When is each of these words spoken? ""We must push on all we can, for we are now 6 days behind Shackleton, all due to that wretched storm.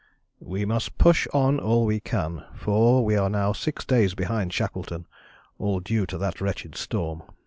""We 0.53 0.65
must 0.65 0.97
push 0.97 1.27
on 1.31 1.59
all 1.59 1.85
we 1.85 1.99
can, 1.99 2.43
for 2.55 3.05
we 3.05 3.15
are 3.15 3.29
now 3.29 3.53
6 3.53 3.85
days 3.85 4.15
behind 4.15 4.51
Shackleton, 4.51 5.05
all 5.59 5.79
due 5.79 6.07
to 6.07 6.17
that 6.17 6.41
wretched 6.41 6.75
storm. 6.75 7.21